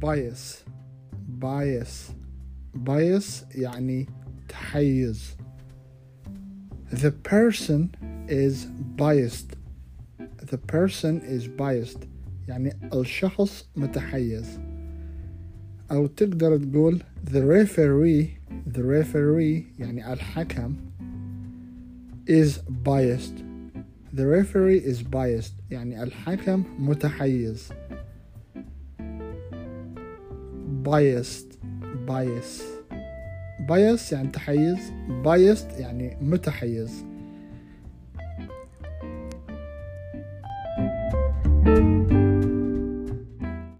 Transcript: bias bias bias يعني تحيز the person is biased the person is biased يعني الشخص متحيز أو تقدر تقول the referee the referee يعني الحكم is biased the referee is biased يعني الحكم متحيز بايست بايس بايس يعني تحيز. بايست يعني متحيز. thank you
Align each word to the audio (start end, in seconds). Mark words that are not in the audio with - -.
bias 0.00 0.64
bias 1.40 2.12
bias 2.74 3.44
يعني 3.54 4.06
تحيز 4.48 5.36
the 6.90 7.10
person 7.10 7.90
is 8.28 8.66
biased 8.96 9.56
the 10.50 10.58
person 10.58 11.20
is 11.20 11.46
biased 11.48 12.06
يعني 12.48 12.72
الشخص 12.94 13.68
متحيز 13.76 14.58
أو 15.90 16.06
تقدر 16.06 16.56
تقول 16.56 17.02
the 17.24 17.42
referee 17.42 18.26
the 18.74 18.82
referee 18.82 19.80
يعني 19.80 20.12
الحكم 20.12 20.76
is 22.28 22.58
biased 22.84 23.38
the 24.14 24.26
referee 24.26 24.78
is 24.78 25.02
biased 25.02 25.54
يعني 25.70 26.02
الحكم 26.02 26.64
متحيز 26.78 27.68
بايست 30.89 31.59
بايس 32.07 32.63
بايس 33.59 34.13
يعني 34.13 34.27
تحيز. 34.27 34.93
بايست 35.09 35.67
يعني 35.79 36.17
متحيز. 36.21 37.05
thank 41.65 41.77
you 41.77 41.98